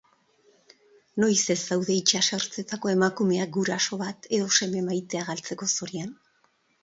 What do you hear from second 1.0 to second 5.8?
Noiz ez daude itsasertzetako emakumeak guraso bat edo seme maitea galtzeko